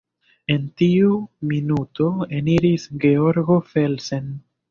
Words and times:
En 0.53 0.61
tiu 0.81 1.09
minuto 1.51 2.07
eniris 2.39 2.87
Georgo 3.05 3.61
Felsen. 3.75 4.27